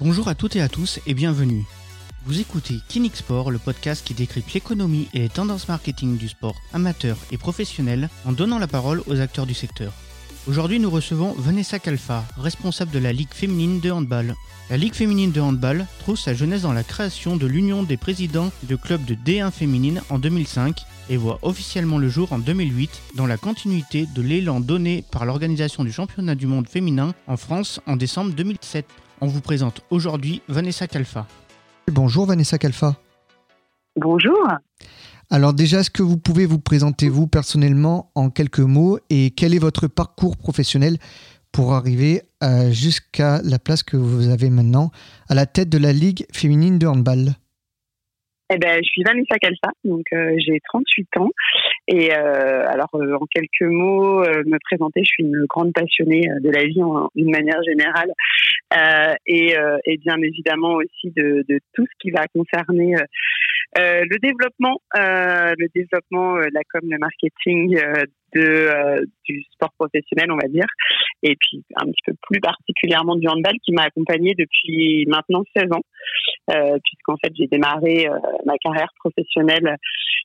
[0.00, 1.64] Bonjour à toutes et à tous et bienvenue.
[2.24, 6.54] Vous écoutez Kinix Sport, le podcast qui décrypte l'économie et les tendances marketing du sport
[6.72, 9.92] amateur et professionnel en donnant la parole aux acteurs du secteur.
[10.46, 14.36] Aujourd'hui, nous recevons Vanessa Calfa, responsable de la Ligue féminine de handball.
[14.70, 18.52] La Ligue féminine de handball trouve sa jeunesse dans la création de l'Union des présidents
[18.62, 20.80] de clubs de D1 féminine en 2005
[21.10, 25.82] et voit officiellement le jour en 2008 dans la continuité de l'élan donné par l'organisation
[25.82, 28.86] du championnat du monde féminin en France en décembre 2007.
[29.20, 31.26] On vous présente aujourd'hui Vanessa Calfa.
[31.90, 32.94] Bonjour Vanessa Calfa.
[33.96, 34.46] Bonjour.
[35.28, 39.54] Alors déjà, est-ce que vous pouvez vous présenter vous personnellement en quelques mots et quel
[39.54, 40.98] est votre parcours professionnel
[41.50, 44.90] pour arriver euh, jusqu'à la place que vous avez maintenant
[45.28, 47.34] à la tête de la Ligue féminine de handball?
[48.50, 51.28] Eh ben, je suis Vanessa Calfa, donc euh, j'ai 38 ans.
[51.86, 56.50] Et euh, alors, euh, en quelques mots, me présenter, je suis une grande passionnée de
[56.50, 58.10] la vie en d'une manière générale,
[59.26, 62.94] et, et, bien évidemment aussi de, de, tout ce qui va concerner
[63.76, 67.80] le développement, le développement, la com, le marketing
[68.34, 70.66] de du sport professionnel, on va dire,
[71.22, 75.72] et puis un petit peu plus particulièrement du handball qui m'a accompagnée depuis maintenant 16
[75.72, 75.82] ans,
[76.50, 79.76] euh, puisqu'en fait j'ai démarré euh, ma carrière professionnelle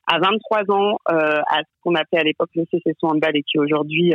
[0.08, 3.58] à 23 ans euh, à ce qu'on appelait à l'époque le CCSO handball et qui
[3.58, 4.14] aujourd'hui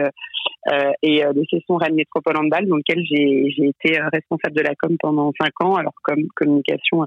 [0.73, 4.75] euh, euh, est le CCSO Rennes Métropole handball, dans lequel j'ai été responsable de la
[4.75, 7.05] com pendant 5 ans, alors comme communication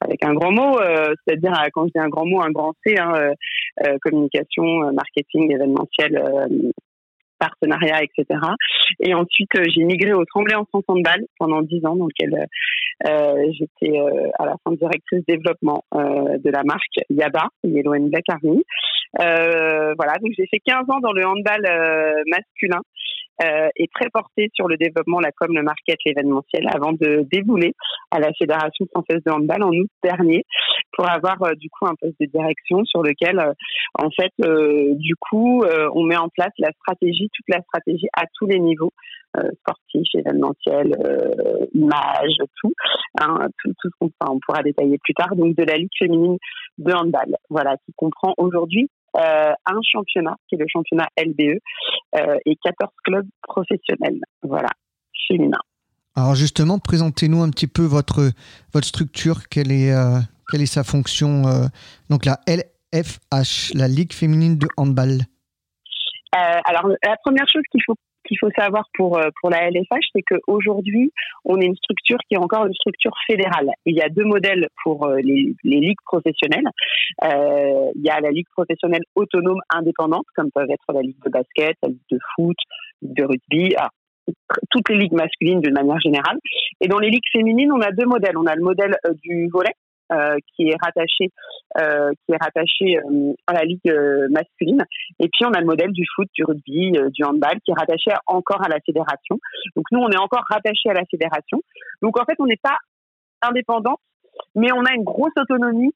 [0.00, 0.78] avec un grand mot,
[1.26, 3.32] c'est-à-dire quand je dis un grand mot, un grand C, hein,
[4.02, 6.22] communication, marketing, événementiel
[7.42, 8.38] partenariat, etc.
[9.00, 12.46] Et ensuite, euh, j'ai migré au Tremblay en France Handball pendant dix ans, dans lequel
[13.08, 18.24] euh, j'étais euh, à la fin directrice développement de la marque Yaba, Yellow and Black
[18.28, 18.62] Army.
[19.18, 21.62] voilà, donc j'ai fait 15 ans dans le handball
[22.26, 22.80] masculin
[23.40, 27.74] est très porté sur le développement, la com, le market, l'événementiel, avant de débouler
[28.12, 30.44] à la Fédération française de handball en août dernier
[30.92, 33.52] pour avoir euh, du coup un poste de direction sur lequel, euh,
[33.94, 34.32] en fait,
[34.96, 35.62] du coup,
[35.94, 38.92] on met en place la stratégie, toute la stratégie à tous les niveaux.
[39.60, 40.94] sportifs, événementiels,
[41.74, 42.72] images, tout,
[43.18, 45.34] hein, tout, tout ce qu'on on pourra détailler plus tard.
[45.36, 46.38] Donc de la ligue féminine
[46.78, 51.58] de handball, voilà, qui comprend aujourd'hui euh, un championnat qui est le championnat LBE
[52.16, 54.70] euh, et 14 clubs professionnels, voilà,
[55.28, 55.60] féminins.
[56.16, 58.30] Alors justement, présentez-nous un petit peu votre,
[58.72, 60.18] votre structure, quelle est, euh,
[60.50, 61.42] quelle est sa fonction,
[62.10, 65.20] donc la LFH, la Ligue féminine de handball?
[66.34, 67.94] alors la première chose qu'il faut
[68.26, 71.12] qu'il faut savoir pour euh, pour la LFH, c'est qu'aujourd'hui,
[71.44, 73.70] on est une structure qui est encore une structure fédérale.
[73.86, 76.68] Il y a deux modèles pour euh, les, les ligues professionnelles.
[77.24, 81.30] Euh, il y a la ligue professionnelle autonome indépendante, comme peuvent être la ligue de
[81.30, 82.56] basket, la ligue de foot,
[83.02, 83.74] la ligue de rugby.
[83.78, 83.90] Ah,
[84.70, 86.38] toutes les ligues masculines d'une manière générale.
[86.80, 88.36] Et dans les ligues féminines, on a deux modèles.
[88.36, 89.74] On a le modèle du volet,
[90.10, 91.30] euh, qui est rattaché
[91.78, 93.94] euh, qui est rattaché euh, à la ligue
[94.30, 94.84] masculine.
[95.20, 98.10] Et puis on a le modèle du foot du rugby du handball qui est rattaché
[98.26, 99.38] encore à la fédération.
[99.76, 101.62] Donc nous on est encore rattaché à la fédération.
[102.02, 102.76] Donc en fait on n'est pas
[103.42, 103.96] indépendant
[104.54, 105.94] mais on a une grosse autonomie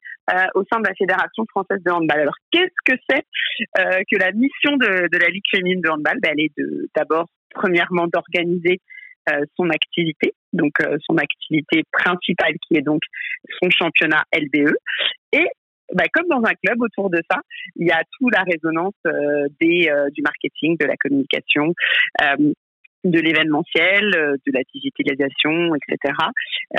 [0.54, 2.20] au sein de la Fédération française de handball.
[2.20, 3.24] Alors, qu'est-ce que c'est
[3.74, 6.18] que la mission de, la Ligue féminine de handball?
[6.20, 6.52] Ben, Elle est
[6.94, 8.82] d'abord, premièrement, d'organiser
[9.56, 13.02] son activité, donc euh, son activité principale qui est donc
[13.60, 14.74] son championnat LBE.
[15.32, 15.46] Et
[15.92, 17.38] bah, comme dans un club autour de ça,
[17.76, 21.74] il y a tout la résonance euh, des, du marketing, de la communication,
[23.10, 26.14] de l'événementiel, de la digitalisation, etc.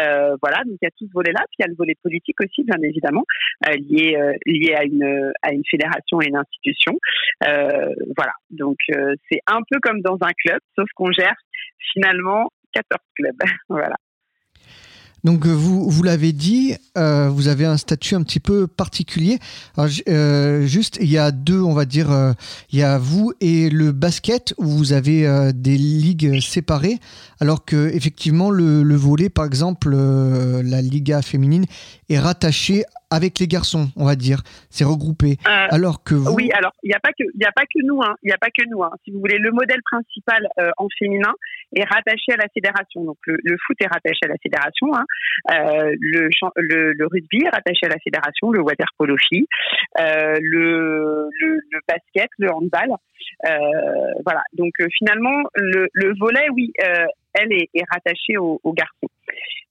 [0.02, 1.42] Euh, voilà, donc il y a tout ce volet-là.
[1.50, 3.24] Puis il y a le volet politique aussi, bien évidemment,
[3.68, 6.94] lié lié à une à une fédération et une institution.
[7.42, 8.78] voilà, donc
[9.30, 11.36] c'est un peu comme dans un club, sauf qu'on gère
[11.94, 13.42] finalement 14 clubs.
[13.70, 13.96] voilà.
[15.28, 19.40] Donc euh, vous, vous l'avez dit, euh, vous avez un statut un petit peu particulier.
[19.78, 22.08] Euh, juste, il y a deux, on va dire,
[22.72, 27.00] il y a vous et le basket où vous avez des ligues séparées,
[27.42, 31.66] alors que effectivement le, le volet, par exemple, la Liga féminine
[32.08, 34.40] est rattachée avec les garçons, on va dire.
[34.70, 35.38] C'est regroupé.
[35.48, 36.34] Euh, alors que vous...
[36.34, 38.16] Oui, alors il n'y a pas que il a pas que nous, hein.
[38.24, 38.84] Il n'y a pas que nous.
[38.84, 38.92] Hein.
[39.04, 41.34] Si vous voulez, le modèle principal euh, en féminin
[41.76, 43.04] est rattaché à la fédération.
[43.04, 44.88] Donc le, foot est rattaché à la fédération.
[44.94, 45.06] Hein.
[45.52, 48.52] Euh, le, le, le, rugby est rattaché à la fédération.
[48.52, 49.46] Le water polo le,
[50.42, 51.30] le,
[51.72, 52.90] le, basket, le handball.
[54.24, 54.44] voilà.
[54.54, 56.72] Donc finalement, le, le volet, oui,
[57.34, 59.07] elle est, est rattachée aux, aux garçons.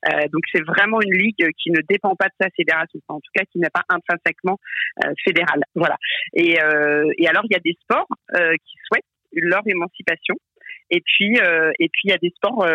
[0.08, 3.32] Euh, donc c'est vraiment une ligue qui ne dépend pas de sa fédération, en tout
[3.34, 4.58] cas qui n'est pas intrinsèquement
[5.04, 5.62] euh, fédérale.
[5.74, 5.96] Voilà.
[6.34, 10.34] Et, euh, et alors il y a des sports qui souhaitent leur émancipation
[10.90, 12.66] Et puis, et puis il y a des sports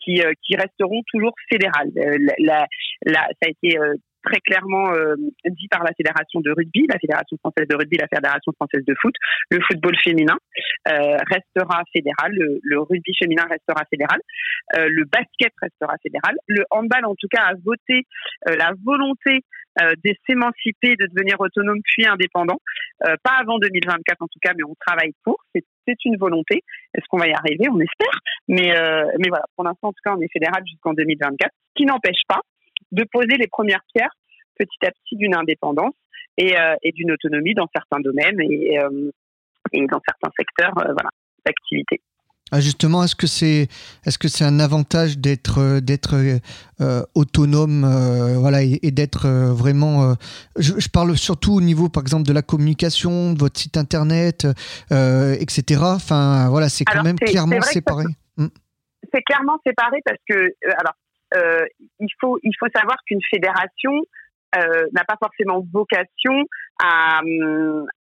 [0.00, 1.90] qui, qui resteront toujours fédérales.
[2.38, 2.66] La,
[3.04, 3.78] la, ça a été
[4.24, 8.08] très clairement euh, dit par la fédération de rugby, la fédération française de rugby, la
[8.08, 9.14] fédération française de foot.
[9.50, 10.36] Le football féminin
[10.88, 14.20] euh, restera fédéral, le, rugby féminin restera fédéral,
[14.76, 16.36] euh, le basket restera fédéral.
[16.46, 18.06] Le handball, en tout cas, a voté
[18.46, 19.40] la volonté
[19.80, 22.58] de s'émanciper, de devenir autonome puis indépendant.
[23.00, 25.38] pas avant 2024 en tout cas, mais on travaille pour.
[25.54, 26.62] C'est une volonté.
[26.94, 27.68] Est-ce qu'on va y arriver?
[27.70, 28.20] On espère.
[28.48, 28.72] Mais,
[29.18, 32.22] mais voilà, pour l'instant, en tout cas, on est fédéral jusqu'en 2024, ce qui n'empêche
[32.26, 32.40] pas
[32.92, 34.12] de poser les premières pierres
[34.58, 35.94] petit à petit d'une indépendance
[36.36, 39.10] et, euh, et d'une autonomie dans certains domaines et, euh,
[39.72, 41.10] et dans certains secteurs euh, voilà,
[41.44, 42.00] d'activité.
[42.50, 43.68] Ah justement, est-ce que c'est
[44.06, 46.16] est-ce que c'est un avantage d'être d'être
[47.14, 47.84] autonome,
[48.38, 50.14] voilà, et, d'être vraiment.
[50.56, 54.46] Je, je, parle surtout au niveau, par exemple, de la communication, de votre site internet,
[54.90, 55.82] etc.
[55.82, 58.04] Enfin, voilà, c'est quand même clairement séparé.
[59.12, 60.94] C'est clairement séparé parce que alors
[61.34, 61.64] euh,
[62.00, 63.92] il faut il faut savoir qu'une fédération
[64.56, 66.44] euh, n'a pas forcément vocation
[66.82, 67.20] à,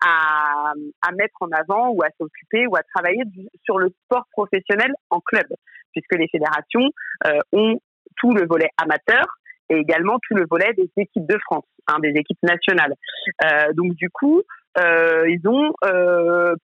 [0.01, 3.23] à, mettre en avant ou à s'occuper ou à travailler
[3.65, 5.47] sur le sport professionnel en club,
[5.93, 6.89] puisque les fédérations
[7.27, 7.81] euh, ont
[8.17, 9.25] tout le volet amateur
[9.71, 12.95] et également tout le volet des équipes de France, hein, des équipes nationales.
[13.75, 14.43] Donc du coup,
[14.79, 15.73] ils ont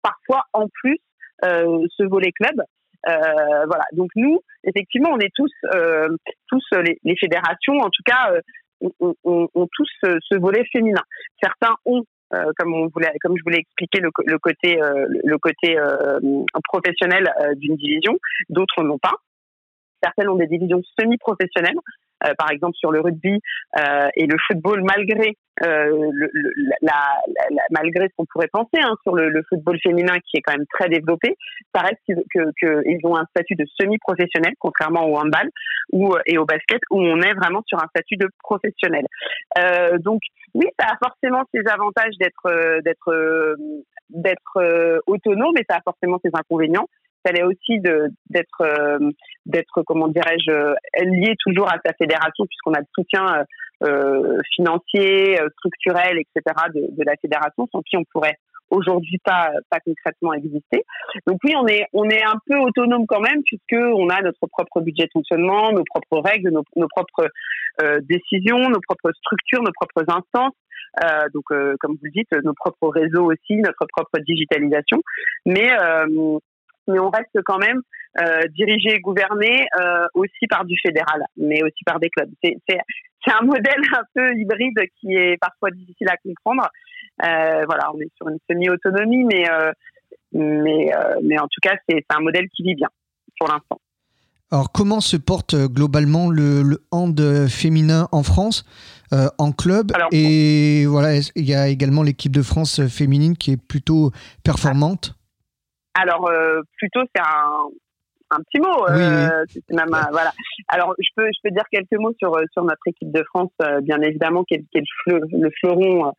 [0.03, 1.01] parfois en plus
[1.43, 2.63] ce volet club
[3.07, 3.85] voilà.
[3.93, 6.09] Donc nous, effectivement, on est tous, euh,
[6.49, 8.41] tous les, les, fédérations, en tout cas, euh,
[9.01, 11.03] ont, on, on, tous ce volet féminin.
[11.43, 12.05] Certains ont
[12.57, 15.77] comme on voulait, comme je voulais expliquer le, le côté, le côté
[16.65, 18.19] professionnel d'une division,
[18.49, 19.13] d'autres n'ont pas.
[20.03, 21.77] Certaines ont des divisions semi-professionnelles,
[22.25, 23.41] euh, par exemple sur le rugby
[23.79, 26.11] euh, et le football, malgré euh,
[27.71, 30.89] malgré ce qu'on pourrait penser hein, sur le, football féminin qui est quand même très
[30.89, 31.37] développé,
[31.75, 35.51] ça reste qu'ils que, ils ont un statut de semi-professionnel, contrairement au handball
[35.93, 39.07] ou et au basket où on est vraiment sur un statut de professionnel.
[40.01, 40.23] Donc
[40.55, 43.57] oui, ça a forcément ses avantages d'être d'être
[44.11, 46.89] d'être autonome, mais ça a forcément ses inconvénients
[47.31, 48.99] l'est aussi d'être euh,
[49.47, 50.75] d'être comment dirais-je
[51.05, 53.45] lié toujours à sa fédération puisqu'on a le soutien euh,
[53.87, 56.55] euh financier, euh, structurel, etc.
[56.75, 58.37] De, de, la fédération sans qui on pourrait
[58.71, 60.85] aujourd'hui pas pas concrètement exister.
[61.27, 64.47] Donc oui, on est on est un peu autonome quand même puisque on a notre
[64.47, 67.29] propre budget de fonctionnement, nos propres règles, nos, nos propres
[67.83, 70.55] euh, décisions, nos propres structures, nos propres instances.
[71.03, 71.45] Euh, donc,
[71.81, 75.01] comme vous le dites, nos propres réseaux aussi, notre propre digitalisation.
[75.47, 75.71] Mais
[76.89, 77.81] mais on reste quand même
[78.21, 82.31] euh, dirigé et gouverné euh, aussi par du fédéral, mais aussi par des clubs.
[82.43, 82.79] C'est, c'est,
[83.25, 86.69] c'est un modèle un peu hybride qui est parfois difficile à comprendre.
[87.25, 89.45] Euh, voilà, on est sur une semi-autonomie, mais,
[90.33, 90.91] mais,
[91.23, 92.89] mais en tout cas, c'est, c'est un modèle qui vit bien
[93.39, 93.81] pour l'instant.
[94.51, 97.19] Alors, comment se porte globalement le, le hand
[97.49, 98.67] féminin en France,
[99.15, 99.93] euh, en club?
[100.11, 104.11] Et voilà, il y a également l'équipe de France féminine qui est plutôt
[104.45, 105.15] performante?
[105.95, 107.69] Alors euh, plutôt c'est un,
[108.33, 108.89] un petit mot.
[108.89, 110.33] Euh, c'est même voilà.
[110.69, 113.81] Alors je peux je peux dire quelques mots sur sur notre équipe de France, euh,
[113.81, 116.11] bien évidemment, qui est, qui est le, le, fleuron euh,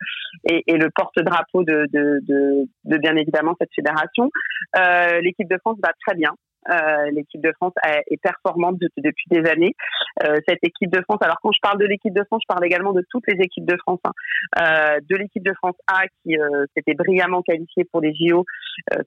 [0.48, 4.30] et, et, le porte-drapeau de, de, de, de, bien évidemment cette fédération.
[4.76, 6.30] Euh, L'équipe de France va très bien.
[6.70, 9.74] Euh, l'équipe de France est performante depuis des années.
[10.24, 12.64] Euh, cette équipe de France, alors quand je parle de l'équipe de France, je parle
[12.64, 14.00] également de toutes les équipes de France.
[14.04, 14.12] Hein.
[14.60, 16.36] Euh, de l'équipe de France A qui
[16.76, 18.44] s'était brillamment qualifiée pour les JO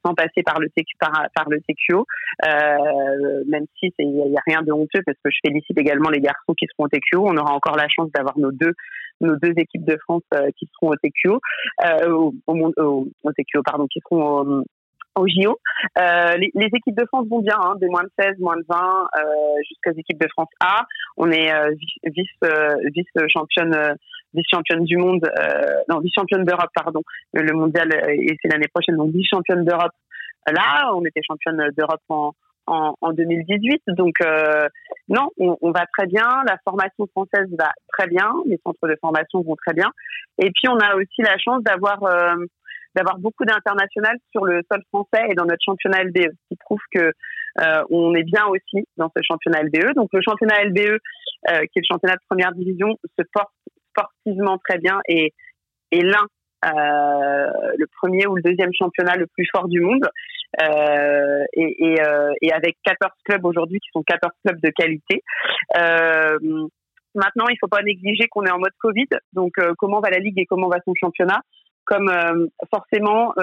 [0.06, 2.06] sans passer par le TQO,
[3.48, 6.54] même si il n'y a, rien de honteux parce que je félicite également les garçons
[6.54, 7.28] qui seront au TQO.
[7.28, 8.74] On aura encore la chance d'avoir nos deux
[9.58, 10.24] équipes de France
[10.58, 11.40] qui seront au TQO,
[12.08, 12.34] au,
[13.34, 14.64] TQO pardon, qui seront
[15.18, 15.60] au JO.
[15.98, 18.66] Euh, les, les, équipes de France vont bien, hein, des moins de 16, moins de
[18.68, 19.24] 20 euh,
[19.68, 20.86] jusqu'aux équipes de France A.
[21.18, 21.72] On est euh,
[22.04, 23.94] vice euh, vice championne euh,
[24.34, 25.28] vice championne du monde,
[25.90, 27.02] non vice championne d'Europe pardon.
[27.34, 29.94] Le mondial et c'est l'année prochaine donc vice championne d'Europe.
[30.48, 32.32] Là, on était championne d'Europe en,
[32.68, 33.82] en, en 2018.
[33.88, 34.16] Donc
[35.08, 36.28] non, on, on, va très bien.
[36.48, 38.32] La formation française va très bien.
[38.46, 39.92] Les centres de formation vont très bien.
[40.38, 42.00] Et puis on a aussi la chance d'avoir
[42.98, 46.80] d'avoir beaucoup d'international sur le sol français et dans notre championnat LBE, ce qui prouve
[46.92, 47.12] que
[47.62, 49.94] euh, on est bien aussi dans ce championnat LBE.
[49.96, 53.54] Donc le championnat LBE, euh, qui est le championnat de première division, se porte
[53.92, 55.34] sportivement très bien et
[55.92, 56.26] est l'un
[56.66, 60.10] euh, le premier ou le deuxième championnat le plus fort du monde
[60.60, 65.22] et, avec 14 clubs aujourd'hui qui sont 14 clubs de qualité.
[67.16, 70.20] Maintenant, il ne faut pas négliger qu'on est en mode Covid, donc comment va la
[70.20, 71.42] ligue et comment va son championnat?
[71.88, 72.12] Comme
[72.70, 73.34] forcément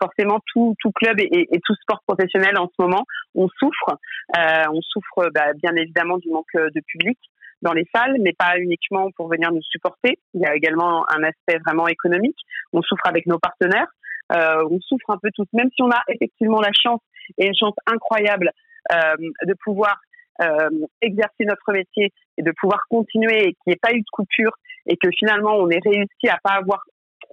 [0.00, 3.96] forcément tout, club et, tout sport professionnel en ce moment, on souffre.
[4.36, 7.18] on souffre bah, bien évidemment du manque de public
[7.64, 10.18] dans les salles, mais pas uniquement pour venir nous supporter.
[10.34, 12.38] Il y a également un aspect vraiment économique.
[12.72, 13.88] On souffre avec nos partenaires.
[14.32, 17.00] Euh, on souffre un peu tous, même si on a effectivement la chance
[17.38, 18.50] et une chance incroyable
[18.92, 19.96] euh, de pouvoir
[20.42, 20.68] euh,
[21.00, 24.52] exercer notre métier et de pouvoir continuer et qu'il n'y ait pas eu de coupure
[24.86, 26.80] et que finalement on ait réussi à pas avoir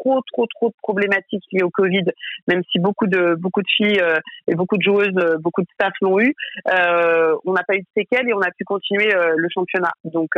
[0.02, 2.06] trop trop trop de problématiques liées au Covid,
[2.48, 5.68] même si beaucoup de beaucoup de filles euh, et beaucoup de joueuses, euh, beaucoup de
[5.74, 6.34] staff l'ont eu,
[6.68, 9.92] euh, on n'a pas eu de séquelles et on a pu continuer le championnat.
[10.04, 10.32] Donc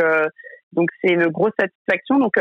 [0.72, 2.18] donc c'est une grosse satisfaction.
[2.18, 2.34] Donc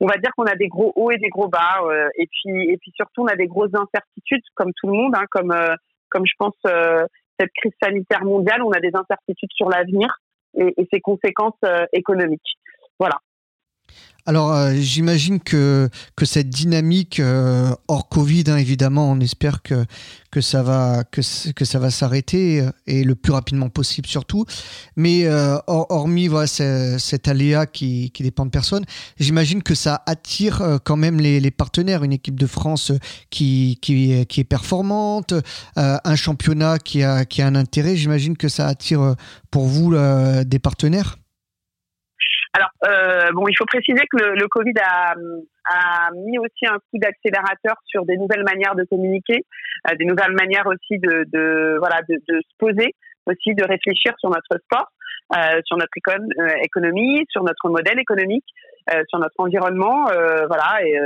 [0.00, 1.80] on va dire qu'on a des gros hauts et des gros bas,
[2.18, 5.24] et puis et puis surtout on a des grosses incertitudes comme tout le monde, hein,
[5.30, 5.54] comme
[6.10, 6.54] comme je pense
[7.38, 10.08] cette crise sanitaire mondiale, on a des incertitudes sur l'avenir
[10.56, 11.58] et, et, ses conséquences
[11.92, 12.54] économiques.
[13.00, 13.16] Voilà.
[14.26, 15.90] Alors, euh, j'imagine que,
[16.22, 19.84] cette dynamique euh, hors Covid, hein, évidemment, on espère que,
[20.40, 21.04] ça va,
[21.90, 24.46] s'arrêter euh, et le plus rapidement possible surtout.
[24.96, 25.28] Mais
[25.66, 28.86] hormis voilà, cet aléa qui, dépend de personne,
[29.20, 32.02] j'imagine que ça attire quand même les, partenaires.
[32.02, 32.92] Une équipe de France
[33.28, 35.34] qui, est performante,
[35.76, 37.96] un championnat qui a un intérêt.
[37.96, 39.16] J'imagine que ça attire
[39.50, 39.94] pour vous
[40.46, 41.18] des partenaires.
[42.56, 45.14] Alors, euh, bon, il faut préciser que le, le Covid a,
[45.68, 49.44] a, mis aussi un coup d'accélérateur sur des nouvelles manières de communiquer,
[49.90, 52.94] euh, des nouvelles manières aussi de, de voilà, de, de, se poser,
[53.26, 54.86] aussi de réfléchir sur notre sport,
[55.36, 58.46] euh, sur notre euh, économie, sur notre modèle économique,
[58.94, 60.04] euh, sur notre environnement,
[60.46, 60.78] voilà.
[60.86, 60.96] Et,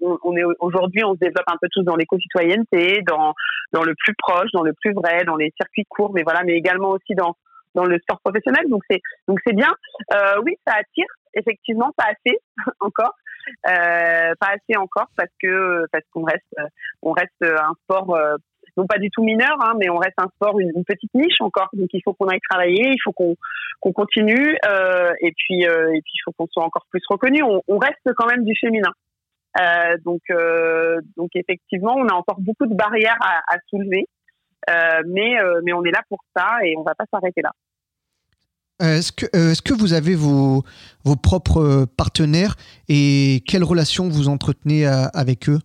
[0.00, 3.32] on, on est aujourd'hui, on se développe un peu tous dans l'éco-citoyenneté, dans
[3.72, 6.54] dans le plus proche, dans le plus vrai, dans les circuits courts, mais voilà, mais
[6.54, 7.36] également aussi dans
[7.74, 8.68] dans le sport professionnel.
[8.68, 9.72] Donc c'est donc c'est bien.
[10.14, 12.38] Euh, oui, ça attire effectivement, pas assez
[12.80, 13.14] encore,
[13.68, 16.54] euh, pas assez encore parce que parce qu'on reste
[17.02, 18.36] on reste un sport euh,
[18.76, 21.68] non pas du tout mineur, hein, mais on reste un sport une, petite niche encore.
[21.74, 23.34] Donc il faut qu'on aille travailler, il faut qu'on
[23.80, 27.42] qu'on continue euh, et puis euh, et puis il faut qu'on soit encore plus reconnu.
[27.42, 28.92] On, on, reste quand même du féminin.
[29.60, 30.22] Euh, donc
[31.16, 34.06] donc effectivement, on a encore beaucoup de barrières à, à soulever.
[34.70, 37.50] Euh, mais, euh, mais on est là pour ça et on va pas s'arrêter là.
[38.82, 40.64] Euh, est-ce que, est que vous avez vos,
[41.04, 42.56] vos propres partenaires
[42.88, 45.58] et quelles relations vous entretenez avec eux?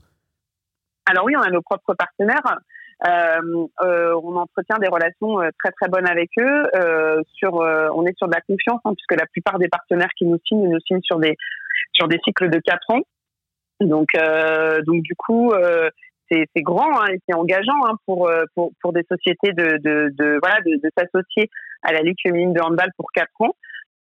[1.08, 2.60] Alors oui, on a nos propres partenaires.
[3.04, 7.24] on entretient des relations très très bonnes avec eux.
[7.34, 10.38] sur, on est sur de la confiance hein, puisque la plupart des partenaires qui nous
[10.48, 11.36] signent nous signent sur des
[11.94, 13.02] sur des cycles de 4 ans.
[13.82, 14.10] Donc
[14.86, 15.52] donc du coup
[16.32, 20.10] c'est grand hein, et c'est engageant hein, pour, euh, pour, pour des sociétés de, de,
[20.18, 21.50] de voilà de s'associer
[21.84, 23.56] à la Ligue féminine de handball pour quatre ans.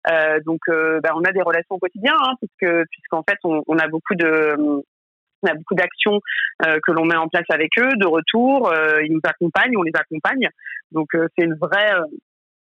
[0.10, 3.78] Euh, donc, euh, bah, on a des relations au quotidien, hein, puisque puisqu'en fait, on,
[3.78, 6.20] a beaucoup de on a beaucoup d'actions
[6.66, 8.74] euh, que l'on met en place avec eux, de retour.
[9.04, 10.50] Ils nous accompagnent, on les accompagne.
[10.92, 11.94] Donc, c'est une vraie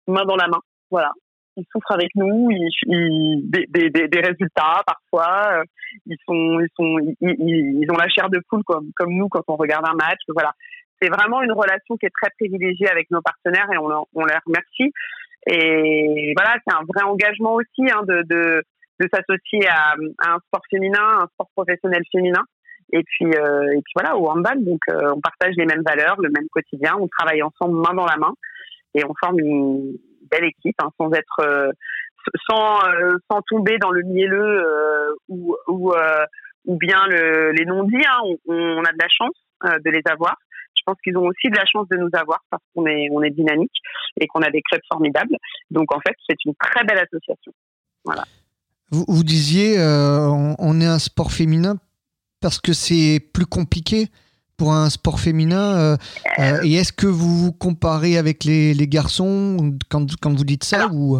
[0.07, 0.59] main dans la main.
[0.91, 1.11] Voilà
[1.57, 2.49] ils souffrent avec nous,
[2.85, 5.63] des, résultats parfois,
[6.05, 9.55] ils sont, ils sont, ils, ont la chair de poule comme, comme nous quand on
[9.55, 10.19] regarde un match.
[10.27, 10.51] Voilà,
[11.01, 14.35] c'est vraiment une relation qui est très privilégiée avec nos partenaires et on, on les
[14.45, 14.93] remercie.
[15.47, 18.63] Et voilà, c'est un vrai engagement aussi hein, de, de,
[18.99, 22.41] de s'associer à, à, un sport féminin, un sport professionnel féminin.
[22.93, 26.21] Et puis, euh, et puis voilà, au handball, donc euh, on partage les mêmes valeurs,
[26.21, 28.33] le même quotidien, on travaille ensemble main dans la main
[28.93, 29.97] et on forme une,
[30.29, 31.71] belle équipe, hein, sans être euh,
[32.49, 35.93] sans euh, sans tomber dans le mielleux euh, ou ou,
[36.65, 38.05] ou bien le, les non-dits.
[38.07, 40.35] Hein, on, a de la chance de les avoir.
[40.87, 43.23] Je pense qu'ils ont aussi de la chance de nous avoir parce qu'on est on
[43.23, 43.73] est dynamique
[44.19, 45.35] et qu'on a des clubs formidables.
[45.71, 47.51] Donc en fait, c'est une très belle association.
[48.03, 48.23] Voilà.
[48.91, 51.77] Vous, vous disiez, on, est un sport féminin
[52.39, 54.09] parce que c'est plus compliqué
[54.57, 55.97] pour un sport féminin euh,
[56.39, 60.63] euh, Et est-ce que vous vous comparez avec les, les garçons quand, quand, vous dites
[60.63, 61.19] ça alors, ou...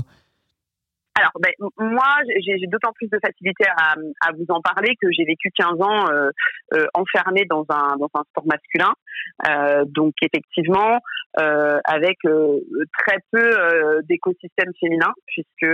[1.16, 2.14] alors ben, moi,
[2.46, 6.10] j'ai d'autant plus de facilité à, à, vous en parler que j'ai vécu 15 ans
[6.10, 6.30] euh,
[6.74, 8.94] euh, enfermée dans un, dans un sport masculin.
[9.50, 11.00] Euh, donc effectivement,
[11.38, 12.18] avec
[12.98, 15.68] très peu d'écosystème féminin, puisque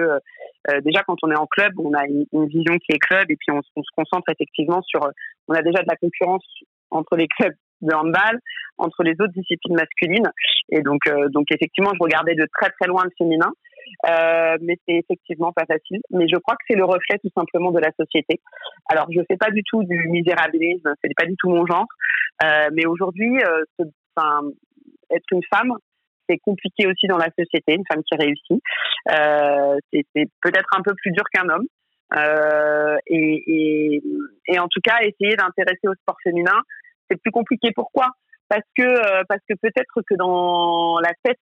[0.83, 3.35] déjà quand on est en club, on a une, une, vision qui est club et
[3.35, 5.01] puis on, on se concentre effectivement sur...
[5.47, 6.43] on a déjà de la concurrence
[6.89, 8.39] entre les clubs de handball,
[8.77, 10.29] entre les autres disciplines masculines.
[10.69, 13.51] Et donc, euh, donc effectivement, je regardais de très très loin le féminin,
[14.07, 16.01] euh, mais c'est effectivement pas facile.
[16.11, 18.39] Mais je crois que c'est le reflet tout simplement de la société.
[18.89, 21.85] Alors, je fais pas du tout du misérabilisme, c'est pas du tout mon genre.
[22.43, 24.41] Euh, mais aujourd'hui, euh, enfin,
[25.09, 25.73] être une femme,
[26.29, 28.63] c'est compliqué aussi dans la société, une femme qui réussit.
[29.11, 30.05] Euh, c'est
[30.41, 31.65] peut-être un peu plus dur qu'un homme.
[33.07, 34.01] et,
[34.47, 36.59] et, en tout cas, essayer d'intéresser au sport féminin,
[37.09, 37.71] c'est plus compliqué.
[37.75, 38.07] Pourquoi?
[38.49, 41.39] Parce que parce que peut-être que dans la tête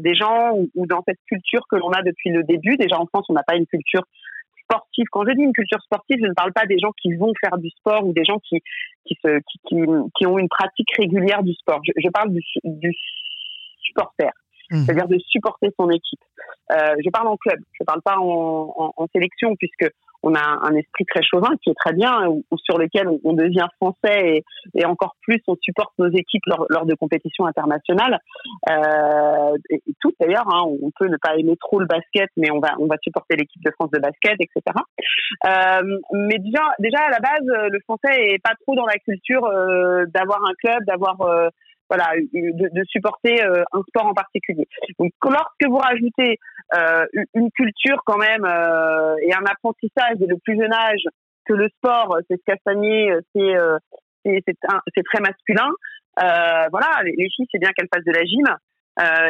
[0.00, 3.06] des gens ou, ou, dans cette culture que l'on a depuis le début, déjà en
[3.06, 4.02] France, on n'a pas une culture
[4.62, 5.06] sportive.
[5.10, 7.58] Quand je dis une culture sportive, je ne parle pas des gens qui vont faire
[7.58, 8.62] du sport ou des gens qui
[9.06, 9.76] qui se qui, qui,
[10.16, 11.80] qui ont une pratique régulière du sport.
[11.84, 12.92] Je, je parle du, du
[13.80, 14.30] supporter,
[14.70, 14.84] mmh.
[14.84, 16.20] c'est-à-dire de supporter son équipe.
[16.72, 19.90] Euh, je parle en club, je parle pas en, en, en sélection puisque
[20.24, 23.66] on a un esprit très chauvin qui est très bien, ou, sur lequel on, devient
[23.80, 24.42] français
[24.74, 28.18] et, encore plus on supporte nos équipes lors, de compétitions internationales.
[28.68, 32.60] Euh, et tout d'ailleurs, hein, on peut ne pas aimer trop le basket, mais on
[32.60, 34.60] va on va supporter l'équipe de France de basket, etc.
[35.46, 39.44] Euh, mais déjà déjà à la base, le français est pas trop dans la culture
[39.44, 41.48] euh, d'avoir un club, d'avoir euh,
[41.88, 44.66] voilà, de, de supporter euh, un sport en particulier.
[44.98, 46.38] Donc, lorsque vous rajoutez
[46.76, 51.04] euh, une culture quand même euh, et un apprentissage dès le plus jeune âge
[51.46, 53.54] que le sport, c'est se castagner, c'est
[54.24, 55.68] c'est très masculin.
[56.16, 58.46] voilà, les, filles, c'est bien qu'elles fassent de la gym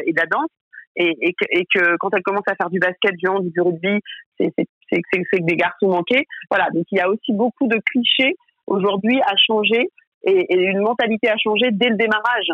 [0.06, 0.50] et de la danse.
[0.96, 1.34] Et,
[1.74, 3.98] que, quand elles commencent à faire du basket, du hand, du rugby,
[4.38, 6.24] c'est que des garçons manqués.
[6.48, 8.36] Voilà, donc il y a aussi beaucoup de clichés
[8.68, 9.90] aujourd'hui à changer
[10.24, 12.48] et, une mentalité à changer dès le démarrage,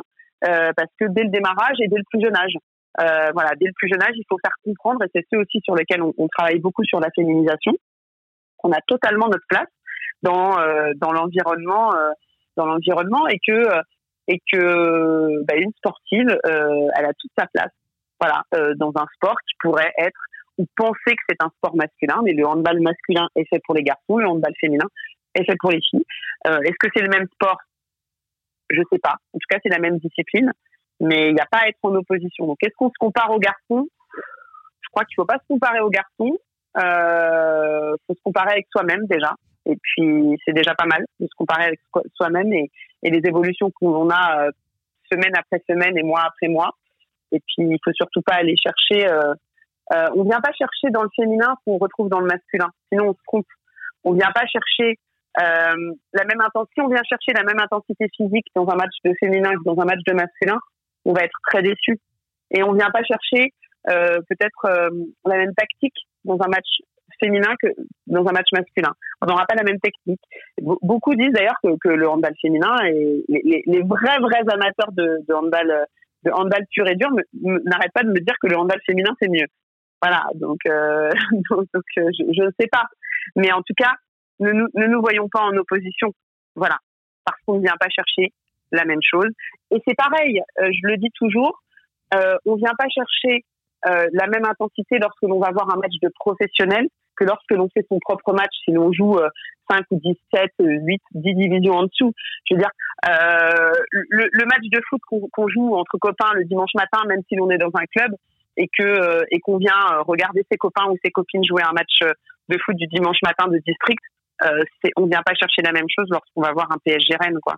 [0.47, 2.55] euh, parce que dès le démarrage et dès le plus jeune âge,
[2.99, 5.61] euh, voilà, dès le plus jeune âge, il faut faire comprendre, et c'est ce aussi
[5.63, 7.73] sur lequel on, travaille beaucoup sur la féminisation,
[8.57, 9.69] qu'on a totalement notre place
[10.23, 12.11] dans euh, dans l'environnement, euh,
[12.57, 13.63] dans l'environnement, et que
[14.29, 17.73] et que bah, une sportive, euh, elle a toute sa place,
[18.21, 18.43] voilà,
[18.77, 20.21] dans un sport qui pourrait être
[20.59, 23.83] ou penser que c'est un sport masculin, mais le handball masculin est fait pour les
[23.83, 24.87] garçons, le handball féminin
[25.35, 26.05] est fait pour les filles.
[26.47, 27.57] Euh, Est-ce que c'est le même sport?
[28.69, 29.17] Je sais pas.
[29.33, 30.53] En tout cas, c'est la même discipline,
[31.01, 32.47] mais il n'y a pas à être en opposition.
[32.47, 33.89] Donc, est-ce qu'on se compare aux garçons?
[34.15, 36.39] Je crois qu'il faut pas se comparer aux garçons.
[36.77, 39.35] Il euh, faut se comparer avec soi-même déjà.
[39.67, 41.81] Et puis, c'est déjà pas mal de se comparer avec
[42.15, 42.71] soi-même et,
[43.03, 44.51] les évolutions qu'on a euh,
[45.11, 46.71] semaine après semaine et mois après mois.
[47.33, 49.09] Et puis, il faut surtout pas aller chercher.
[49.11, 49.35] Euh,
[49.93, 52.69] euh, on vient pas chercher dans le féminin ce qu'on retrouve dans le masculin.
[52.93, 53.47] Sinon, on se trompe.
[54.05, 54.99] On vient pas chercher
[55.39, 58.95] euh, la même intensité, si on vient chercher la même intensité physique dans un match
[59.05, 60.59] de féminin que dans un match de masculin,
[61.05, 61.99] on va être très déçu.
[62.51, 63.53] Et on vient pas chercher
[63.89, 64.91] euh, peut-être euh,
[65.25, 66.69] la même tactique dans un match
[67.19, 67.69] féminin que
[68.07, 68.93] dans un match masculin.
[69.21, 70.21] On n'aura pas la même technique.
[70.61, 75.87] Beaucoup disent d'ailleurs que, le handball féminin et les, vrais vrais amateurs de, handball
[76.25, 79.29] de handball pur et dur n'arrêtent pas de me dire que le handball féminin c'est
[79.29, 79.47] mieux.
[80.03, 81.11] Voilà, donc, euh,
[81.51, 82.85] donc je ne sais pas.
[83.37, 83.93] Mais en tout cas,
[84.41, 86.13] ne nous, ne nous voyons pas en opposition.
[86.57, 86.79] Voilà.
[87.25, 88.33] Parce qu'on ne vient pas chercher
[88.73, 89.29] la même chose.
[89.71, 91.61] Et c'est pareil, euh, je le dis toujours,
[92.15, 93.45] euh, on vient pas chercher
[93.87, 97.69] euh, la même intensité lorsque l'on va voir un match de professionnel que lorsque l'on
[97.75, 99.19] fait son propre match, si l'on joue
[99.71, 102.13] 5 ou 17, 8, 10 divisions en dessous.
[102.49, 102.71] Je veux dire,
[103.09, 107.37] euh, le, le, match de foot qu'on joue entre copains le dimanche matin, même si
[107.37, 108.15] l'on est dans un club,
[108.57, 112.01] et que et qu'on vient regarder ses copains ou ses copines jouer un match
[112.49, 114.03] de foot du dimanche matin de district,
[114.45, 114.63] euh,
[114.97, 117.55] on vient pas chercher la même chose lorsqu'on va voir un PSG Rennes, quoi.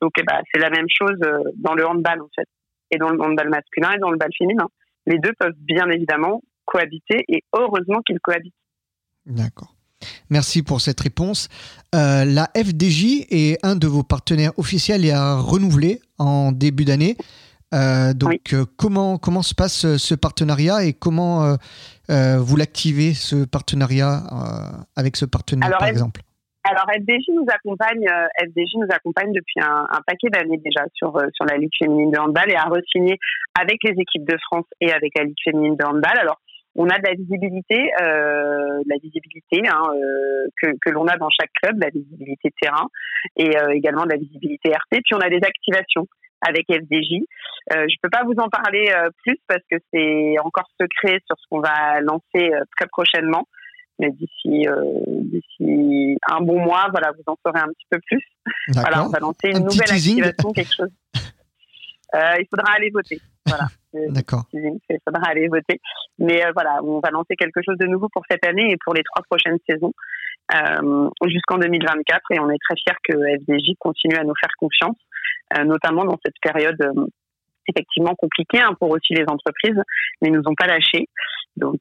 [0.00, 2.48] Donc, eh ben, c'est la même chose euh, dans le handball, en fait,
[2.90, 4.68] et dans le handball masculin et dans le bal féminin.
[5.06, 8.54] Les deux peuvent bien évidemment cohabiter, et heureusement qu'ils cohabitent.
[9.26, 9.74] D'accord.
[10.30, 11.48] Merci pour cette réponse.
[11.94, 17.16] Euh, la FDJ est un de vos partenaires officiels et a renouvelé en début d'année.
[17.74, 18.40] Euh, donc, oui.
[18.54, 21.56] euh, comment, comment se passe ce partenariat et comment
[22.08, 24.24] vous l'activez, ce partenariat,
[24.96, 26.22] avec ce partenaire, alors, par F exemple?
[26.62, 28.06] Alors, FDJ nous accompagne,
[28.38, 32.18] FDJ nous accompagne depuis un, un paquet d'années déjà sur, sur la Ligue féminine de
[32.18, 33.18] handball et a re-signé
[33.58, 36.18] avec les équipes de France et avec la Ligue féminine de handball.
[36.18, 36.38] Alors,
[36.76, 41.30] on a de la visibilité, euh, la visibilité hein, euh, que, que l'on a dans
[41.30, 42.86] chaque club, la visibilité terrain
[43.36, 45.00] et euh, également de la visibilité RT.
[45.02, 46.06] Puis on a des activations
[46.42, 47.24] avec FDJ.
[47.72, 51.36] Euh, je peux pas vous en parler euh, plus parce que c'est encore secret sur
[51.38, 53.46] ce qu'on va lancer euh, très prochainement.
[54.00, 54.66] Mais d'ici
[55.06, 58.22] d'ici un bon mois, voilà, vous en saurez un petit peu plus.
[58.68, 60.90] Voilà, on va lancer une un nouvelle activation, quelque chose.
[62.14, 63.20] il faudra aller voter.
[63.46, 63.68] Voilà.
[64.12, 64.44] D'accord.
[64.52, 65.80] Il faudra aller voter.
[66.18, 69.02] Mais voilà, on va lancer quelque chose de nouveau pour cette année et pour les
[69.02, 69.92] trois prochaines saisons.
[70.54, 74.96] Euh, jusqu'en 2024 et on est très fiers que FDJ continue à nous faire confiance,
[75.56, 77.06] euh, notamment dans cette période euh,
[77.68, 79.80] effectivement compliquée hein, pour aussi les entreprises,
[80.20, 81.08] mais nous ont pas lâchés.
[81.56, 81.78] Donc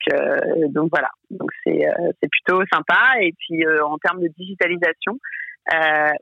[0.70, 1.86] donc voilà, donc c'est
[2.22, 5.18] c'est plutôt sympa et puis en termes de digitalisation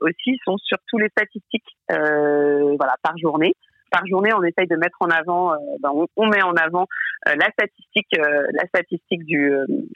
[0.00, 3.54] aussi sont sur tous les statistiques voilà par journée.
[3.90, 6.86] par journée, on essaye de mettre en avant, ben, on, met en avant
[7.26, 9.50] la statistique, la statistique du,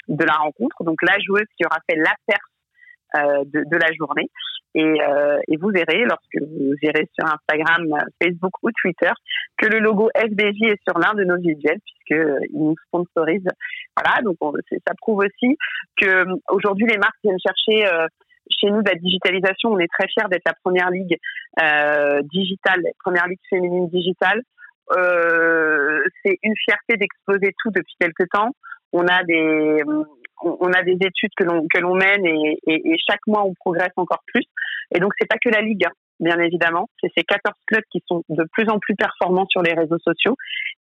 [0.09, 0.83] de la rencontre.
[0.85, 4.31] Donc la joueuse qui aura fait la perte de, de, la journée.
[4.75, 4.95] Et,
[5.49, 9.11] et, vous verrez, lorsque vous irez sur Instagram, Facebook ou Twitter,
[9.59, 13.47] que le logo FBJ est sur l'un de nos visuels, puisqu'il nous sponsorise.
[13.97, 14.39] Voilà, donc
[14.71, 15.59] ça prouve aussi
[16.01, 17.87] que aujourd'hui les marques viennent chercher
[18.61, 19.71] chez nous la digitalisation.
[19.71, 21.19] On est très fiers d'être la première ligue
[21.63, 24.43] euh, digitale, première ligue féminine digitale.
[24.97, 28.51] Euh, c'est une fierté d'exploser tout depuis quelques temps.
[28.93, 29.83] On a des
[30.43, 33.93] on a des études que l'on que l'on mène et, et, chaque mois on progresse
[33.97, 34.45] encore plus.
[34.95, 38.03] Et donc c'est pas que la ligue, hein, bien évidemment, c'est ces 14 clubs qui
[38.07, 40.37] sont de plus en plus performants sur les réseaux sociaux.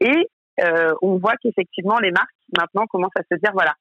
[0.00, 0.28] Et
[0.60, 3.74] euh, on voit qu'effectivement les marques maintenant commencent à se dire voilà,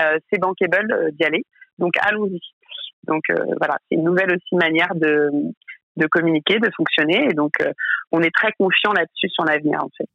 [0.00, 1.44] euh, c'est bankable euh, d'y aller.
[1.78, 2.40] Donc allons-y.
[3.04, 5.30] Donc euh, voilà, c'est une nouvelle aussi manière de,
[5.96, 7.26] de communiquer, de fonctionner.
[7.30, 7.72] Et donc euh,
[8.12, 10.08] on est très confiant là-dessus sur l'avenir en fait.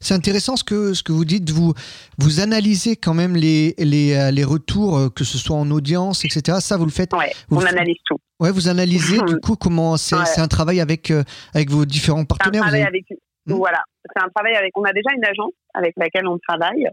[0.00, 1.50] C'est intéressant ce que, ce que vous dites.
[1.50, 1.74] Vous,
[2.18, 6.58] vous analysez quand même les, les, euh, les retours, que ce soit en audience, etc.
[6.60, 8.18] Ça, vous le faites Oui, on analyse tout.
[8.40, 11.12] Ouais, vous analysez du coup comment c'est c'est un travail avec,
[11.54, 12.62] avec vos différents partenaires.
[12.62, 13.04] Un travail avec,
[13.46, 13.54] hmm.
[13.54, 14.76] Voilà, c'est un travail avec.
[14.76, 16.88] On a déjà une agence avec laquelle on travaille.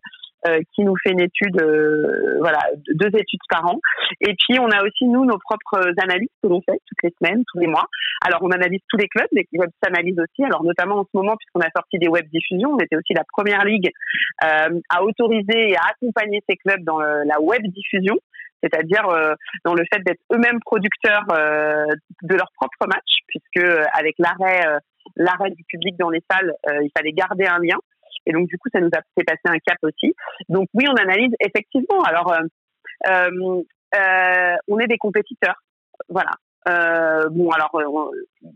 [0.48, 2.58] Euh, qui nous fait une étude, euh, voilà,
[2.96, 3.80] deux études par an.
[4.22, 7.44] Et puis on a aussi nous nos propres analyses que l'on fait toutes les semaines,
[7.54, 7.86] tous les mois.
[8.26, 10.44] Alors on analyse tous les clubs, les clubs s'analysent aussi.
[10.44, 13.24] Alors notamment en ce moment puisqu'on a sorti des web diffusions, on était aussi la
[13.32, 13.92] première ligue
[14.44, 18.18] euh, à autoriser et à accompagner ces clubs dans la web diffusion
[18.64, 19.08] c'est-à-dire
[19.66, 24.62] dans le fait d'être eux-mêmes producteurs de leurs propres matchs, puisque avec l'arrêt
[25.16, 27.78] l'arrêt du public dans les salles, il fallait garder un lien.
[28.26, 30.14] Et donc, du coup, ça nous a fait passer un cap aussi.
[30.50, 32.02] Donc, oui, on analyse effectivement.
[32.04, 32.42] Alors, euh,
[33.08, 33.62] euh,
[33.96, 35.62] euh on est des compétiteurs.
[36.10, 36.32] Voilà.
[36.68, 37.72] Euh, bon, alors,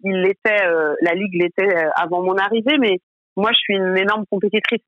[0.03, 0.65] il l'était,
[1.01, 2.99] la Ligue l'était avant mon arrivée, mais
[3.35, 4.83] moi, je suis une énorme compétitrice.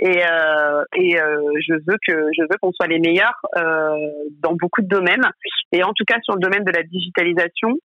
[0.00, 5.28] Et, et je veux que je veux qu'on soit les meilleurs dans beaucoup de domaines.
[5.72, 7.76] Et en tout cas, sur le domaine de la digitalisation,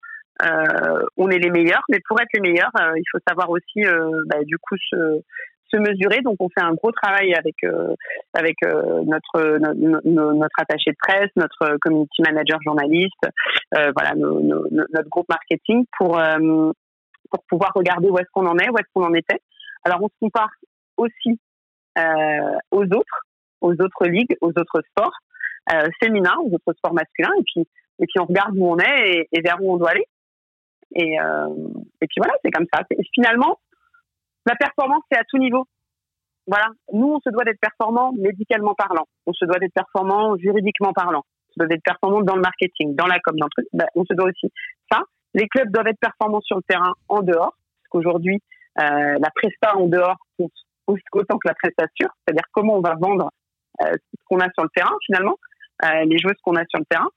[1.16, 3.82] on est les meilleurs, mais pour être les meilleurs, il faut savoir aussi,
[4.26, 5.22] bah, du coup, se,
[5.70, 6.20] se mesurer.
[6.22, 7.94] Donc, on fait un gros travail avec euh,
[8.34, 9.58] avec euh, notre,
[10.04, 13.24] notre attaché de presse, notre community manager journaliste,
[13.76, 16.20] euh, voilà, notre groupe marketing pour
[17.30, 19.40] pour pouvoir regarder où est-ce qu'on en est, où est-ce qu'on en était.
[19.84, 20.50] Alors, on se compare
[20.96, 21.38] aussi
[22.70, 23.26] aux autres,
[23.60, 25.18] aux autres ligues, aux autres sports
[26.00, 27.68] féminins, aux autres sports masculins, et puis
[28.00, 30.06] et puis on regarde où on est et, vers où on doit aller.
[30.94, 32.82] Et, et puis voilà, c'est comme ça.
[33.12, 33.58] Finalement,
[34.48, 35.66] la performance, c'est à tout niveau.
[36.46, 36.68] Voilà.
[36.92, 39.06] Nous, on se doit d'être performant médicalement parlant.
[39.26, 41.22] On se doit d'être performant juridiquement parlant.
[41.50, 44.04] On se doit d'être performant dans le marketing, dans la com, dans le ben, on
[44.04, 44.50] se doit aussi
[44.90, 45.02] ça.
[45.34, 47.54] Les clubs doivent être performants sur le terrain, en dehors.
[47.54, 48.40] Parce qu'aujourd'hui,
[48.80, 50.52] euh, la presta en dehors compte
[51.12, 52.08] autant que la prestation.
[52.24, 53.30] C'est-à-dire comment on va vendre
[53.82, 55.36] euh, ce qu'on a sur le terrain, finalement,
[55.84, 57.08] euh, les joueuses qu'on a sur le terrain,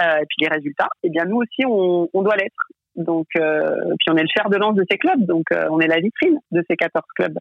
[0.00, 0.88] et puis les résultats.
[1.02, 2.68] Eh bien, nous aussi, on doit l'être.
[2.98, 5.78] Donc, euh, puis on est le fer de lance de ces clubs, donc euh, on
[5.78, 7.38] est la vitrine de ces 14 clubs.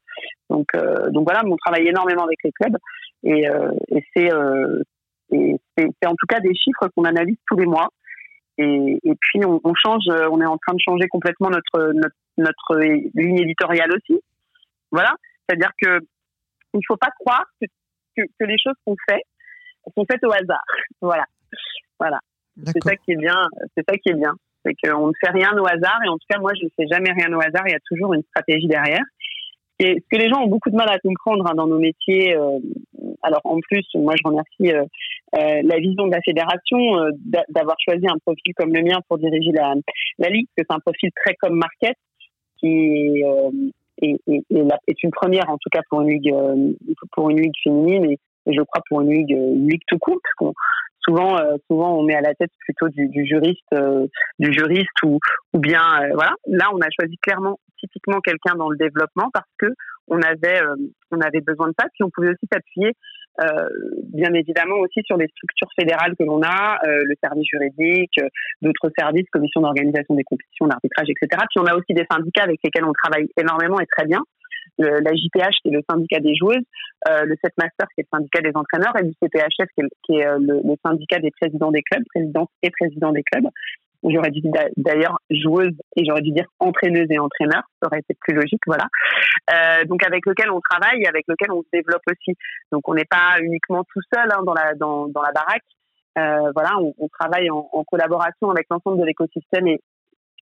[0.52, 2.78] Donc, euh, donc voilà, on travaille énormément avec les clubs
[3.24, 3.48] et,
[3.90, 4.30] et c'est
[5.30, 7.90] c'est en tout cas des chiffres qu'on analyse tous les mois.
[8.60, 12.16] Et, et puis on, on, change, on est en train de changer complètement notre notre,
[12.38, 12.80] notre
[13.16, 14.22] ligne éditoriale aussi.
[14.92, 15.16] Voilà,
[15.48, 16.00] c'est-à-dire que
[16.76, 17.66] il faut pas croire que,
[18.16, 19.24] que, que les choses qu'on fait
[19.96, 20.64] sont faites au hasard.
[21.02, 21.26] Voilà,
[22.00, 22.20] voilà.
[22.64, 23.36] C'est ça qui est bien.
[23.76, 24.34] C'est ça qui est bien
[24.68, 26.88] c'est qu'on ne fait rien au hasard et en tout cas moi je ne fais
[26.88, 29.04] jamais rien au hasard, il y a toujours une stratégie derrière.
[29.80, 32.58] Ce que les gens ont beaucoup de mal à comprendre hein, dans nos métiers, euh,
[33.22, 34.84] alors en plus, moi je remercie euh,
[35.36, 36.78] euh, la vision de la fédération
[37.50, 41.36] d'avoir choisi un profil comme le mien pour diriger la, ligue, c'est un profil très
[41.36, 41.96] comme market
[42.60, 43.22] qui
[44.02, 46.34] est, une première en tout cas pour une ligue
[47.12, 50.22] pour une ligue féminine et, je crois pour une ligue, ligue tout court,
[51.08, 54.08] souvent, euh, souvent, on met à la tête plutôt du, juriste, euh,
[54.40, 55.20] du juriste ou,
[55.54, 56.34] ou bien, euh, voilà.
[56.48, 59.68] Là, on a choisi clairement, typiquement quelqu'un dans le développement parce que
[60.10, 60.62] on avait,
[61.12, 61.86] on avait besoin de ça.
[61.94, 62.94] Puis on pouvait aussi s'appuyer,
[64.14, 68.16] bien évidemment, aussi sur les structures fédérales que l'on a, le service juridique,
[68.62, 71.44] d'autres services, commission d'organisation des compétitions, d'arbitrage, etc.
[71.50, 74.22] Puis on a aussi des syndicats avec lesquels on travaille énormément et très bien
[74.78, 76.64] la JPH qui est le syndicat des joueuses,
[77.10, 79.70] euh, le Setmaster qui est le syndicat des entraîneurs et le CPHF
[80.04, 83.48] qui est, euh, le, syndicat des présidents des clubs, présidents et présidents des clubs.
[84.04, 88.16] J'aurais dû dire d'ailleurs joueuse et j'aurais dû dire entraîneuse et entraîneur, ça aurait été
[88.20, 88.86] plus logique, voilà.
[89.52, 92.38] Euh, donc avec lequel on travaille, avec lequel on se développe aussi.
[92.72, 95.64] Donc on n'est pas uniquement tout seul hein, dans la dans, dans la baraque.
[96.18, 99.80] Euh, voilà, on, on travaille en, en, collaboration avec l'ensemble de l'écosystème et,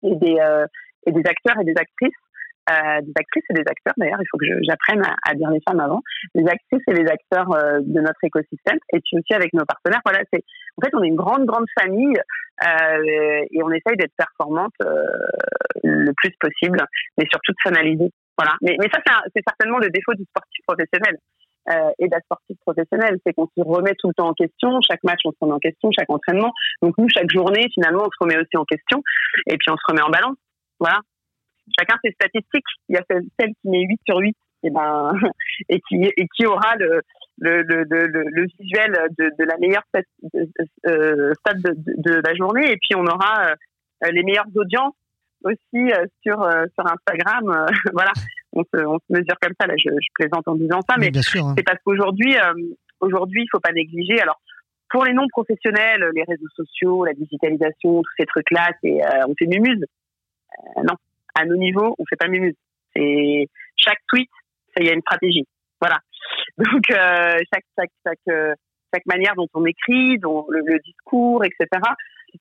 [0.02, 0.66] et des euh,
[1.06, 2.12] et des acteurs et des actrices
[2.70, 3.94] euh, des actrices et des acteurs.
[3.96, 6.02] D'ailleurs, il faut que j'apprenne à, dire les femmes avant.
[6.34, 10.00] Les actrices et les acteurs euh, de notre écosystème, et puis aussi avec nos partenaires.
[10.04, 10.44] Voilà, c'est
[10.76, 12.16] en fait on est une grande grande famille
[12.66, 15.02] euh, et on essaye d'être performante euh,
[15.82, 16.84] le plus possible,
[17.16, 18.10] mais surtout de s'analyser.
[18.36, 18.54] Voilà.
[18.62, 19.00] Mais, mais ça
[19.34, 21.16] c'est certainement le défaut du sportif professionnel.
[21.70, 23.18] Euh, et de la sportive professionnelle.
[23.26, 24.80] C'est qu'on se remet tout le temps en question.
[24.80, 26.50] Chaque match, on se remet en question, chaque entraînement.
[26.80, 29.02] Donc nous, chaque journée, finalement, on se remet aussi en question.
[29.46, 30.36] Et puis on se remet en balance.
[30.80, 31.00] Voilà
[31.78, 32.64] chacun ses statistiques.
[32.88, 35.12] Il y a celle, qui met 8 sur 8 et, ben,
[35.68, 37.00] et, qui, et qui aura le,
[37.38, 39.84] le, le, le, visuel de, de, la meilleure
[40.86, 42.72] euh, stade de, de, la journée.
[42.72, 44.94] Et puis, on aura euh, les meilleures audiences
[45.44, 46.36] aussi euh, sur,
[46.74, 47.66] sur Instagram.
[47.92, 48.12] voilà,
[48.52, 49.66] on se, on se mesure comme ça.
[49.66, 51.54] Là, je, je plaisante en disant ça, mais hein.
[51.56, 52.36] c'est parce qu'aujourd'hui,
[53.00, 54.20] aujourd'hui, il faut pas négliger.
[54.20, 54.40] Alors,
[54.90, 59.46] pour les non professionnels, les réseaux sociaux, la digitalisation, tous ces trucs-là, c'est on fait
[59.46, 59.84] mumuse.
[60.82, 60.94] non,
[61.38, 62.52] à nos niveaux, on fait pas mieux.
[62.94, 64.28] C'est chaque tweet,
[64.78, 65.46] il y a une stratégie.
[65.80, 65.98] Voilà.
[66.58, 68.54] Donc euh, chaque chaque chaque euh,
[68.92, 71.66] chaque manière dont on écrit, dont le, discours, etc.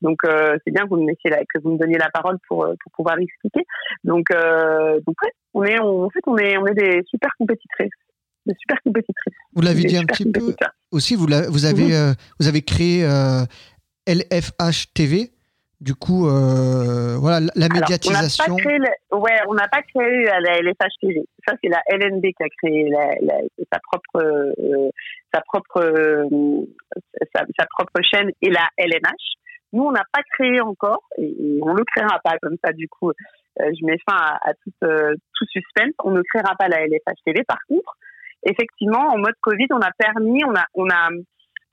[0.01, 2.65] Donc euh, c'est bien que vous me laissiez que vous me donniez la parole pour
[2.81, 3.63] pour pouvoir l'expliquer.
[4.03, 7.91] Donc donc ouais, on est on, en fait on est on est des super compétitrices
[8.45, 9.33] des super compétitrices.
[9.53, 10.55] Vous l'avez dit un petit peu
[10.91, 12.15] aussi, vous, vous avez, mhm.
[12.39, 13.03] vous avez créé
[14.07, 15.31] LFH TV,
[15.79, 18.55] du coup, euh, voilà, la médiatisation.
[18.55, 21.23] ouais, on n'a pas créé la LFH TV.
[21.47, 22.91] Ça, c'est la LNB qui a créé
[23.71, 24.89] sa propre, euh,
[25.31, 26.65] sa propre, euh,
[27.35, 29.37] sa, propre chaîne et la LNH.
[29.73, 32.71] Nous, on n'a pas créé encore et, on ne le créera pas comme ça.
[32.73, 33.11] Du coup,
[33.59, 35.93] je mets fin à, tout, tout suspense.
[36.03, 37.43] On ne créera pas la LFH TV.
[37.43, 37.97] Par contre,
[38.43, 41.09] effectivement, en mode Covid, on a permis, on a, on a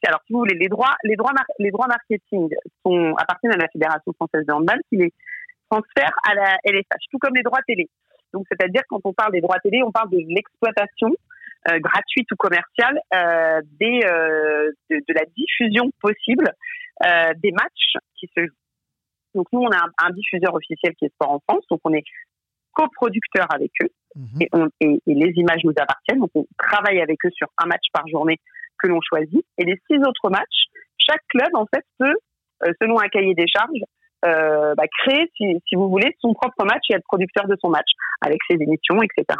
[0.06, 2.50] alors, si vous voulez, les droits, les droits, les droits marketing
[2.84, 5.12] sont, appartiennent à la Fédération française de handball qui les
[5.70, 7.88] transfère à la LFH, tout comme les droits télé.
[8.32, 11.08] Donc, c'est-à-dire, quand on parle des droits télé, on parle de l'exploitation
[11.70, 16.50] euh, gratuite ou commerciale euh, des, euh, de, la diffusion possible
[17.42, 18.54] des matchs qui se jouent.
[19.34, 22.04] Donc, nous, on a un, diffuseur officiel qui est Sport en France, donc on est
[22.72, 24.40] coproducteur avec eux mhm.
[24.40, 24.48] et,
[24.80, 26.20] et, et, les images nous appartiennent.
[26.20, 28.38] Donc, on travaille avec eux sur un match par journée
[28.84, 29.44] que l'on choisit.
[29.58, 30.68] Et les six autres matchs,
[30.98, 32.14] chaque club, en fait, peut,
[32.64, 33.82] euh, selon un cahier des charges,
[34.24, 37.88] euh, bah, créer, si, vous voulez, son propre match et être producteur de son match
[38.20, 39.38] avec ses émissions, etc.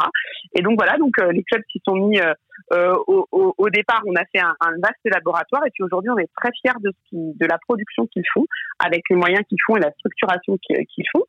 [0.55, 4.03] Et donc voilà, donc euh, les clubs s'y sont mis euh, au, départ.
[4.07, 6.91] On a fait un, un vaste laboratoire et puis aujourd'hui, on est très fiers de
[6.91, 8.45] ce qui, de la production qu'ils font,
[8.79, 11.25] avec les moyens qu'ils font et la structuration qu'ils font.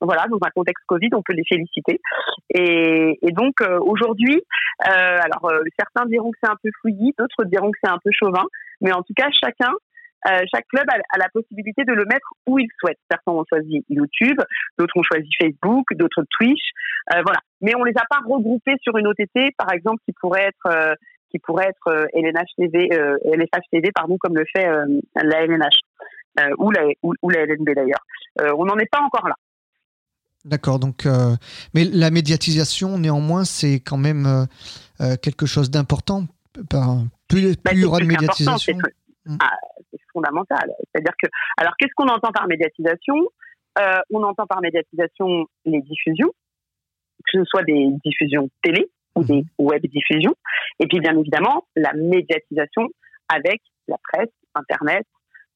[0.00, 2.00] voilà, dans un contexte Covid, on peut les féliciter.
[2.54, 4.42] Et, et donc aujourd'hui,
[4.80, 8.44] alors certains diront que c'est un peu fouillis, d'autres diront que c'est un peu chauvin,
[8.80, 9.72] mais en tout cas, chacun
[10.26, 12.98] euh, chaque club a, la possibilité de le mettre où il souhaite.
[13.10, 14.38] Certains ont choisi YouTube,
[14.78, 16.60] d'autres ont choisi Facebook, d'autres Twitch,
[17.14, 17.38] euh, voilà.
[17.60, 20.94] Mais on les a pas regroupés sur une OTT, par exemple, qui pourrait être euh,
[21.30, 24.66] qui pourrait être LNH TV, LFH TV, pardon, comme le fait
[25.14, 25.78] la LNH
[26.58, 28.04] ou la ou, la LNB d'ailleurs.
[28.58, 29.36] on n'en est pas encore là.
[30.44, 31.06] D'accord, donc
[31.72, 34.48] mais la médiatisation néanmoins c'est quand même
[35.22, 36.24] quelque chose d'important.
[37.28, 38.76] Plus, bah, plus il y aura de médiatisation.
[39.38, 39.52] Ah,
[39.90, 40.72] c'est fondamental.
[40.92, 43.16] C'est-à-dire que, alors, qu'est-ce qu'on entend par médiatisation?
[43.78, 46.32] Euh, On entend par médiatisation les diffusions,
[47.24, 49.44] que ce soit des diffusions télé ou des mm-hmm.
[49.58, 50.34] web diffusions,
[50.78, 52.88] et puis bien évidemment la médiatisation
[53.28, 55.06] avec la presse, Internet,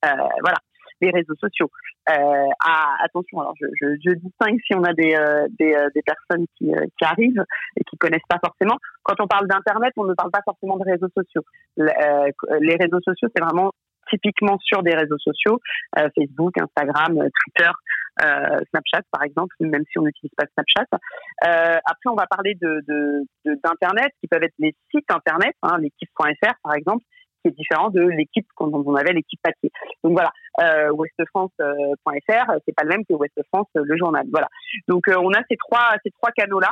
[0.05, 0.09] euh,
[0.41, 0.59] voilà,
[1.01, 1.71] les réseaux sociaux.
[2.11, 5.89] Euh, ah, attention, alors je, je, je, distingue si on a des, euh, des, euh,
[5.95, 7.45] des, personnes qui, qui, arrivent
[7.77, 8.77] et qui connaissent pas forcément.
[9.03, 11.43] Quand on parle d'internet, on ne parle pas forcément de réseaux sociaux.
[11.77, 13.73] les réseaux sociaux, c'est vraiment
[14.11, 15.61] typiquement sur des réseaux sociaux,
[15.97, 17.71] Facebook, Instagram, Twitter,
[18.19, 20.87] Snapchat par exemple, même si on n'utilise pas Snapchat.
[21.41, 22.83] après, on va parler de
[23.45, 27.05] d'internet, qui peuvent être les sites internet, hein, l'équipe.fr par exemple,
[27.45, 29.71] qui est différent de l'équipe quand on avait l'équipe papier.
[30.03, 34.25] Donc voilà, euh, westfrance.fr, euh, c'est pas le même que West France euh, le journal.
[34.31, 34.49] Voilà.
[34.89, 36.71] Donc euh, on a ces trois ces trois canaux là.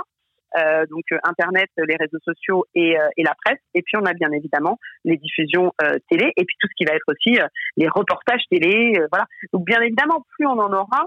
[0.59, 3.61] Euh, donc internet, les réseaux sociaux et, et, la presse.
[3.75, 5.73] Et puis on a bien évidemment les diffusions
[6.11, 7.39] télé et puis tout ce qui va être aussi
[7.77, 9.01] les reportages télé.
[9.11, 9.25] voilà.
[9.53, 11.07] Donc bien évidemment, plus on en aura